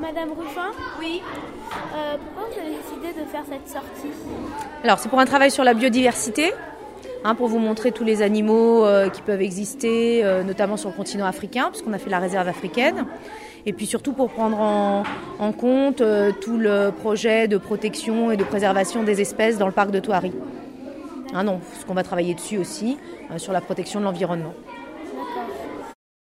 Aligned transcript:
Madame 0.00 0.28
Ruffin 0.30 0.70
Oui. 1.00 1.20
Euh, 1.96 2.16
pourquoi 2.24 2.48
vous 2.52 2.60
avez 2.60 2.70
décidé 2.70 3.20
de 3.20 3.26
faire 3.26 3.42
cette 3.50 3.68
sortie 3.68 4.14
Alors, 4.84 4.98
c'est 5.00 5.08
pour 5.08 5.18
un 5.18 5.24
travail 5.24 5.50
sur 5.50 5.64
la 5.64 5.74
biodiversité, 5.74 6.52
hein, 7.24 7.34
pour 7.34 7.48
vous 7.48 7.58
montrer 7.58 7.90
tous 7.90 8.04
les 8.04 8.22
animaux 8.22 8.84
euh, 8.84 9.08
qui 9.08 9.22
peuvent 9.22 9.42
exister, 9.42 10.24
euh, 10.24 10.44
notamment 10.44 10.76
sur 10.76 10.88
le 10.88 10.94
continent 10.94 11.26
africain, 11.26 11.70
puisqu'on 11.70 11.92
a 11.92 11.98
fait 11.98 12.10
la 12.10 12.20
réserve 12.20 12.46
africaine. 12.46 13.06
Et 13.66 13.72
puis 13.72 13.86
surtout 13.86 14.12
pour 14.12 14.30
prendre 14.30 14.60
en, 14.60 15.52
compte 15.52 16.02
tout 16.40 16.56
le 16.56 16.90
projet 16.90 17.48
de 17.48 17.58
protection 17.58 18.30
et 18.30 18.36
de 18.36 18.44
préservation 18.44 19.02
des 19.02 19.20
espèces 19.20 19.58
dans 19.58 19.66
le 19.66 19.72
parc 19.72 19.90
de 19.90 19.98
Thoiry. 19.98 20.32
Hein, 21.34 21.42
non, 21.42 21.60
ce 21.78 21.84
qu'on 21.84 21.94
va 21.94 22.04
travailler 22.04 22.34
dessus 22.34 22.56
aussi, 22.56 22.96
sur 23.36 23.52
la 23.52 23.60
protection 23.60 23.98
de 23.98 24.04
l'environnement. 24.04 24.54